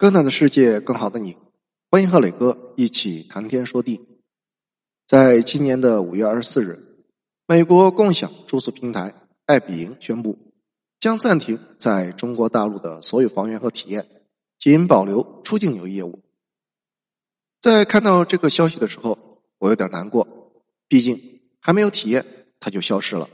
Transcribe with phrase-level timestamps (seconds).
[0.00, 1.36] 更大的世界，更好的你，
[1.90, 4.00] 欢迎和磊哥一起谈天说地。
[5.06, 6.78] 在今年的五月二十四日，
[7.46, 9.12] 美国共享住宿平台
[9.44, 10.54] 爱彼迎宣布，
[11.00, 14.08] 将暂停在中国大陆的所有房源和体验，
[14.58, 16.18] 仅保留出境游业务。
[17.60, 20.26] 在看到这个消息的时候，我有点难过，
[20.88, 22.24] 毕竟还没有体验，
[22.58, 23.28] 它就消失了。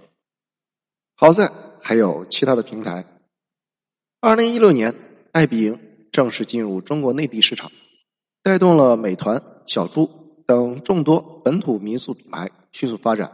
[1.15, 1.49] 好在
[1.81, 3.05] 还有其他的平台。
[4.19, 4.93] 二零一六年，
[5.31, 5.86] 爱彼迎。
[6.17, 7.71] 正式进入中国内地市场，
[8.43, 10.09] 带动了美团、小猪
[10.47, 13.31] 等众多本土民宿品牌迅速发展。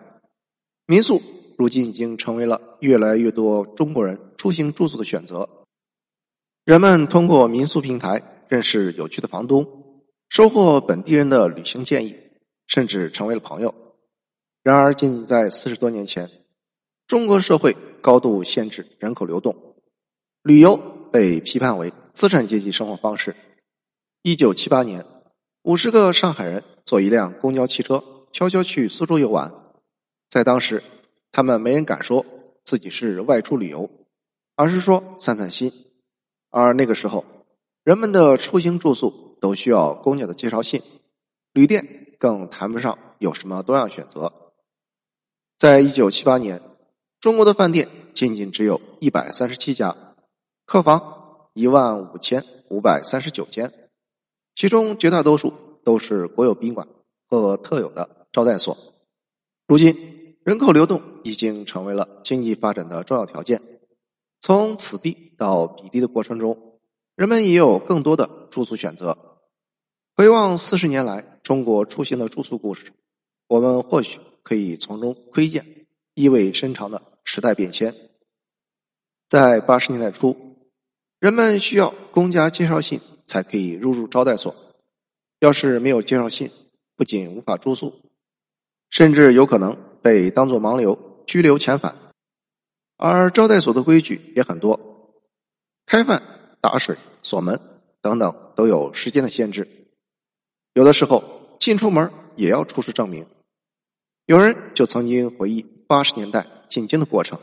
[0.87, 1.23] 民宿
[1.57, 5.49] 如今已经成为了越来越多中国人出行住宿的选择。
[6.65, 9.65] 人们通过民宿平台认识有趣的房东，
[10.29, 12.17] 收获本地人的旅行建议，
[12.67, 13.73] 甚至成为了朋友。
[14.65, 16.29] 然而，仅仅在四十多年前，
[17.07, 19.55] 中国社会高度限制人口流动，
[20.43, 21.93] 旅游被批判为。
[22.13, 23.35] 资产阶级生活方式。
[24.21, 25.03] 一九七八年，
[25.63, 29.51] 五十个上海人坐一辆公交汽车，悄悄去苏州游玩。
[30.29, 30.83] 在当时，
[31.33, 32.25] 他们没人敢说
[32.65, 33.89] 自己是外出旅游，
[34.57, 35.73] 而是说散散心。
[36.51, 37.25] 而那个时候，
[37.83, 40.83] 人们的出行住宿都需要公家的介绍信，
[41.55, 44.31] 旅店更谈不上有什么多样选择。
[45.59, 46.61] 在一九七八年，
[47.19, 49.97] 中国的饭店仅仅只有一百三十七家，
[50.65, 51.21] 客房。
[51.55, 53.91] 一万五千五百三十九间，
[54.55, 55.53] 其中绝大多数
[55.85, 56.89] 都是国有宾馆
[57.29, 58.75] 和特有的招待所。
[59.67, 63.61] 如今，人口流动已经成为了经济发展的重要条件。
[64.41, 66.81] 从此地到彼地的过程中，
[67.17, 69.43] 人们也有更多的住宿选择。
[70.17, 72.95] 回望四十年来中国出行的住宿故事，
[73.47, 77.95] 我们或许可以从中窥见意味深长的时代变迁。
[79.29, 80.52] 在八十年代初。
[81.23, 84.53] 人们需要公家介绍信才可以入住招待所，
[85.39, 86.51] 要是没有介绍信，
[86.97, 87.95] 不仅无法住宿，
[88.91, 91.97] 甚至有可能被当作盲流拘留遣返。
[92.97, 95.15] 而招待所的规矩也很多，
[95.87, 96.21] 开饭、
[96.61, 97.61] 打水、锁门
[98.01, 99.69] 等等都有时间的限制，
[100.75, 101.23] 有的时候
[101.61, 103.25] 进出门也要出示证明。
[104.27, 107.39] 有人就曾经回忆八十年代进京的过程，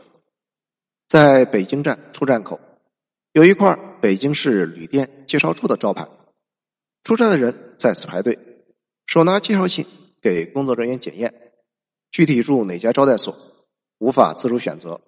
[1.08, 2.60] 在北京站出站口。
[3.32, 6.08] 有一块北京市旅店介绍处的招牌，
[7.04, 8.36] 出差的人在此排队，
[9.06, 9.86] 手拿介绍信
[10.20, 11.52] 给工作人员检验，
[12.10, 13.32] 具体住哪家招待所，
[13.98, 15.00] 无法自主选择。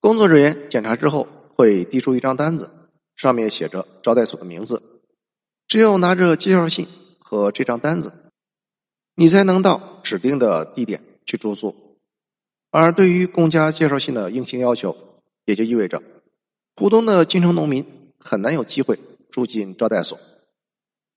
[0.00, 2.70] 工作人员检查之后会递出一张单子，
[3.16, 4.82] 上面写着招待所的名字，
[5.68, 6.88] 只有拿着介绍信
[7.18, 8.14] 和这张单子，
[9.14, 11.98] 你才能到指定的地点去住宿。
[12.70, 14.96] 而对于公家介绍信的硬性要求，
[15.44, 16.02] 也就意味着。
[16.74, 17.84] 普通的京城农民
[18.18, 18.98] 很难有机会
[19.30, 20.18] 住进招待所。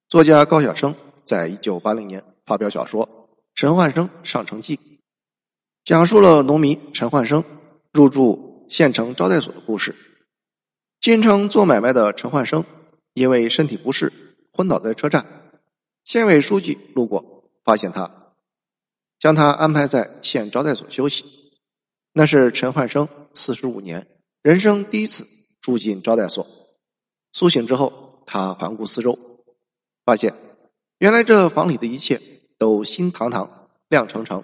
[0.09, 0.93] 作家高晓生
[1.25, 3.07] 在一九八零年发表小说
[3.55, 4.77] 《陈焕生上城记》，
[5.83, 7.43] 讲述了农民陈焕生
[7.91, 9.95] 入住县城招待所的故事。
[10.99, 12.63] 进城做买卖的陈焕生
[13.13, 14.11] 因为身体不适
[14.51, 15.25] 昏倒在车站，
[16.03, 18.35] 县委书记路过发现他，
[19.19, 21.25] 将他安排在县招待所休息。
[22.13, 24.05] 那是陈焕生四十五年
[24.41, 25.42] 人生第一次。
[25.63, 26.45] 住进招待所，
[27.31, 29.17] 苏醒之后，他环顾四周，
[30.03, 30.33] 发现
[30.97, 32.21] 原来这房里的一切
[32.57, 34.43] 都新堂堂、亮澄澄，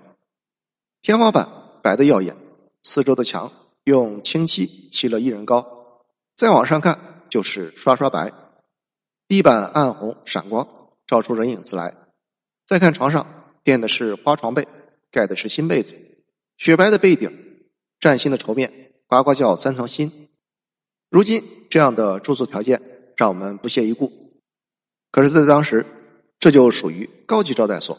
[1.02, 1.50] 天花板
[1.84, 2.38] 白的耀眼，
[2.84, 3.52] 四周的墙
[3.84, 6.06] 用清漆漆了一人高，
[6.38, 8.31] 再往上看就是刷刷白，
[9.28, 10.66] 地板暗红闪光，
[11.06, 11.94] 照出人影子来。
[12.66, 14.66] 再看床上垫的是花床被，
[15.12, 15.97] 盖的是新被子，
[16.56, 17.68] 雪白的被顶，
[18.00, 20.28] 崭新的绸面，呱呱叫三层新。
[21.09, 22.81] 如今这样的住宿条件
[23.18, 24.12] 让我们不屑一顾，
[25.12, 25.86] 可是，在当时，
[26.40, 27.97] 这就属于高级招待所。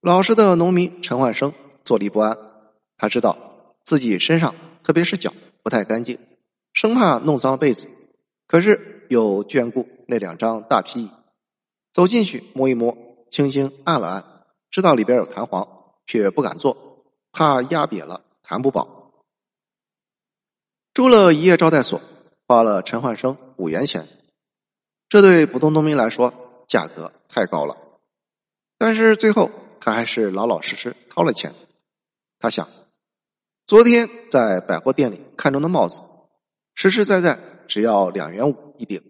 [0.00, 1.52] 老实的农民陈焕生
[1.84, 2.36] 坐立不安，
[2.96, 5.32] 他知道自己身上，特别是脚
[5.62, 6.18] 不太干净，
[6.74, 7.88] 生怕弄脏被子，
[8.46, 11.10] 可是又眷顾那两张大皮椅，
[11.90, 12.96] 走进去摸一摸，
[13.30, 14.24] 轻轻按了按，
[14.70, 15.66] 知道里边有弹簧，
[16.06, 16.76] 却不敢坐，
[17.32, 18.97] 怕压瘪了弹不饱。
[20.98, 22.00] 住了一夜招待所，
[22.48, 24.08] 花了陈焕生五元钱，
[25.08, 26.34] 这对普通农民来说
[26.66, 27.76] 价格太高了。
[28.78, 29.48] 但是最后
[29.78, 31.54] 他还是老老实实掏了钱。
[32.40, 32.68] 他想，
[33.64, 36.02] 昨天在百货店里看中的帽子，
[36.74, 39.00] 实实在在只要两元五一顶，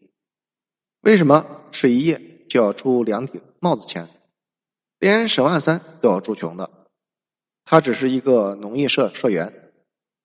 [1.00, 2.20] 为什么睡一夜
[2.50, 4.06] 就要出两顶帽子钱？
[4.98, 6.68] 连沈万三都要住穷的。
[7.64, 9.72] 他只是一个农业社社员，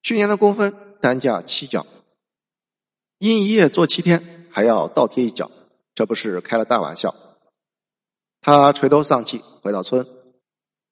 [0.01, 0.82] 去年的工分。
[1.03, 1.85] 单价七角，
[3.17, 5.51] 因一夜做七天，还要倒贴一角，
[5.94, 7.13] 这不是开了大玩笑。
[8.39, 10.07] 他垂头丧气回到村，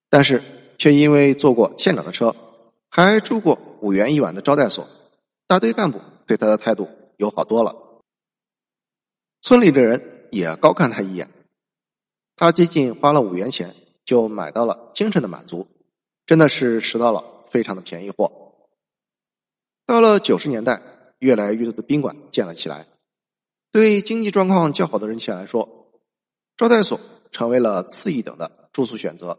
[0.09, 0.43] 但是
[0.77, 2.35] 却因为坐过县长的车，
[2.89, 4.85] 还住过五元一晚的招待所，
[5.47, 7.73] 大队干部对他的态度友好多了。
[9.39, 11.29] 村里的人也高看他一眼。
[12.35, 13.73] 他仅仅花了五元钱
[14.03, 15.69] 就买到了精神的满足，
[16.25, 18.50] 真的是拾到了非常的便宜货。
[19.91, 20.81] 到了九十年代，
[21.19, 22.87] 越来越多的宾馆建了起来，
[23.73, 25.91] 对经济状况较好的人群来说，
[26.55, 26.97] 招待所。
[27.29, 29.37] 成为了次一等的住宿选择。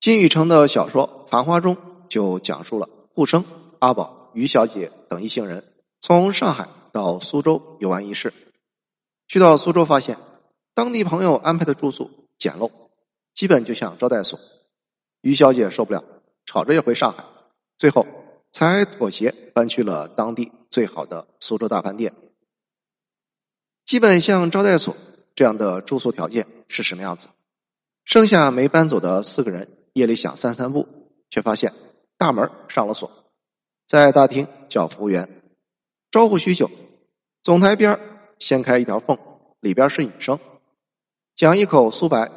[0.00, 1.76] 金宇澄的小说《繁花》中
[2.08, 3.44] 就讲述了顾生、
[3.78, 5.62] 阿宝、于小姐等一行人
[6.00, 8.32] 从上海到苏州游玩一事。
[9.28, 10.16] 去到苏州，发现
[10.72, 12.70] 当地朋友安排的住宿简陋，
[13.34, 14.38] 基本就像招待所。
[15.20, 16.02] 于小姐受不了，
[16.46, 17.22] 吵着要回上海，
[17.76, 18.06] 最后
[18.54, 22.14] 才妥协搬去了当地最好的苏州大饭店，
[23.84, 24.96] 基本像招待所。
[25.34, 27.26] 这样的住宿条件是什么样子？
[28.04, 30.86] 剩下没搬走的四个人夜里想散散步，
[31.28, 31.74] 却发现
[32.16, 33.10] 大门上了锁，
[33.88, 35.42] 在大厅叫服务员，
[36.12, 36.70] 招呼许久，
[37.42, 37.98] 总台边
[38.38, 39.18] 掀开一条缝，
[39.58, 40.38] 里边是女生，
[41.34, 42.30] 讲一口苏白。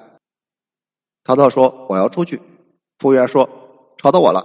[1.23, 2.41] 陶陶说：“我要出去。”
[2.97, 3.47] 服务员说
[3.97, 4.41] ：“吵到我了。”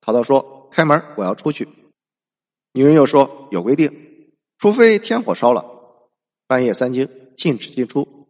[0.00, 0.40] 陶陶说
[0.72, 1.68] ：“开门，我要出去。”
[2.74, 5.64] 女人又说：“有规定，除非天火烧了，
[6.48, 8.28] 半夜三更。”禁止进出。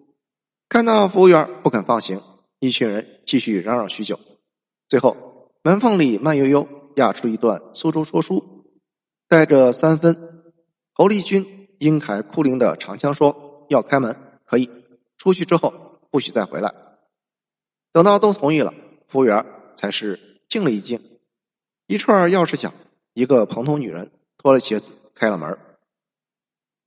[0.69, 2.23] 看到服务员不肯放行，
[2.61, 4.19] 一群人继续嚷嚷许久。
[4.89, 6.67] 最后，门缝里慢悠悠
[6.97, 8.65] 压出一段苏州说书，
[9.29, 10.45] 带着三分
[10.95, 14.17] 侯立军英台哭灵的长枪说：“要开门，
[14.47, 14.71] 可以
[15.19, 16.73] 出去之后不许再回来。”
[17.93, 18.73] 等到都同意了，
[19.09, 19.45] 服务员
[19.77, 21.12] 才是静了一静。
[21.93, 22.73] 一串钥匙响，
[23.13, 25.59] 一个蓬头女人脱了鞋子开了门。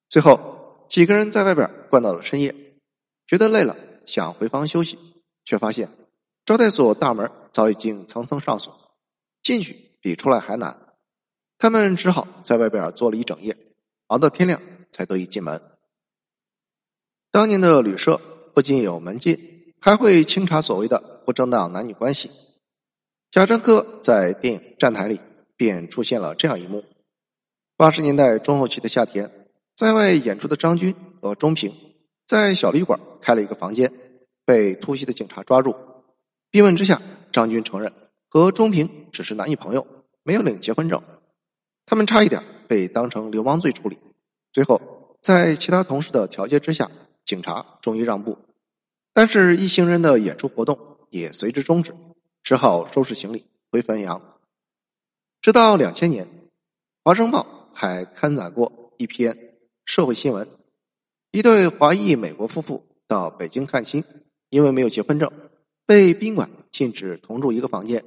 [0.09, 0.53] 最后。
[0.87, 2.55] 几个人在外边逛到了深夜，
[3.25, 3.75] 觉得累了，
[4.05, 4.99] 想回房休息，
[5.43, 5.89] 却发现
[6.45, 8.71] 招待所大门早已经层层上锁，
[9.41, 10.95] 进去比出来还难。
[11.57, 13.57] 他们只好在外边坐了一整夜，
[14.07, 14.61] 熬到天亮
[14.91, 15.59] 才得以进门。
[17.31, 18.21] 当年的旅社
[18.53, 22.29] 不仅有门禁，还会清查所谓的不正当男女关系。
[23.35, 25.19] 贾樟柯在电影《站台》里
[25.57, 26.85] 便出现了这样一幕：
[27.75, 29.29] 八十年代中后期的夏天。
[29.75, 31.75] 在外演出的张军和钟平
[32.25, 33.91] 在小旅馆开了一个房间，
[34.45, 35.75] 被突袭的警察抓住。
[36.49, 37.01] 逼问之下，
[37.33, 37.91] 张军承认
[38.29, 39.85] 和钟平只是男女朋友，
[40.23, 41.03] 没有领结婚证。
[41.85, 43.97] 他们差一点被当成流氓罪处理。
[44.53, 44.79] 最后，
[45.21, 46.89] 在其他同事的调解之下，
[47.25, 48.37] 警察终于让步。
[49.13, 50.79] 但是，一行人的演出活动
[51.09, 51.93] 也随之终止，
[52.45, 54.21] 只好收拾行李回汾阳。
[55.41, 56.25] 直到两千年，
[57.03, 59.35] 《华声报》还刊载过一篇。
[59.83, 60.47] 社会新闻：
[61.31, 64.03] 一对华裔美国夫妇到北京探亲，
[64.49, 65.31] 因为没有结婚证，
[65.87, 68.05] 被宾馆禁止同住一个房间。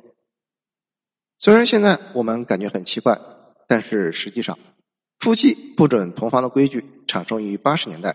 [1.38, 3.19] 虽然现在我们感觉很奇怪，
[3.67, 4.56] 但是实际上，
[5.19, 8.14] 夫妻不准同房的规矩产生于八十年代。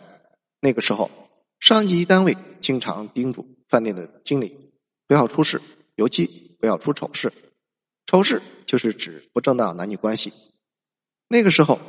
[0.62, 1.12] 那个时候，
[1.60, 4.72] 上级单位经常叮嘱饭店的经理
[5.06, 5.62] 不要出事，
[5.96, 7.32] 尤其不要出丑事。
[8.06, 10.34] 丑事就是指不正当男女关系。
[11.28, 11.80] 那个时候。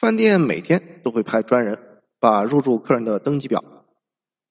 [0.00, 1.78] 饭店每天都会派专人
[2.18, 3.62] 把入住客人的登记表，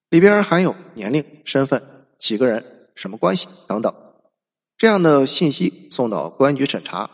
[0.08, 3.92] 里边含有年龄、身份、几个人、什么关系等等
[4.78, 7.10] 这样的信息送到公安局审查，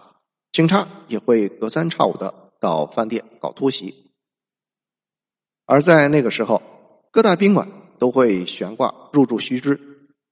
[0.52, 4.12] 警察也会隔三差五的到饭店搞突袭。
[5.64, 6.60] 而在那个时候，
[7.10, 7.66] 各大宾馆
[7.98, 9.80] 都会悬挂入住须知，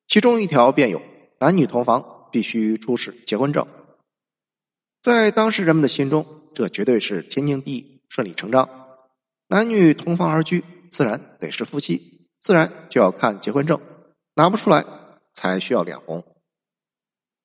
[0.08, 1.00] 其中一条便有
[1.44, 3.66] 男女同房必须出示结婚证。
[5.02, 6.24] 在当时人们的心中，
[6.54, 8.00] 这绝对是天经地义。
[8.08, 8.66] 顺理成章，
[9.48, 13.78] 男女同房而居，自然得是夫妻，自然就要看结婚证，
[14.34, 14.86] 拿不出来
[15.34, 16.24] 才需要脸红。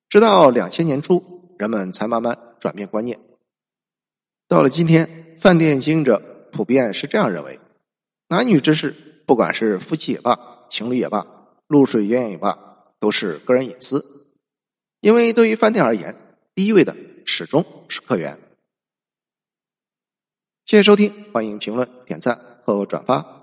[0.07, 3.19] 直到两千年初，人们才慢慢转变观念。
[4.47, 7.59] 到了今天，饭店经营者普遍是这样认为：
[8.29, 8.95] 男女之事，
[9.27, 10.39] 不管是夫妻也罢，
[10.69, 11.27] 情侣也罢，
[11.67, 12.68] 露水鸳鸯也罢，
[12.99, 14.27] 都是个人隐私。
[14.99, 16.15] 因为对于饭店而言，
[16.53, 18.37] 第一位的始终是客源。
[20.65, 23.38] 谢谢收听，欢迎评论、点赞和转发。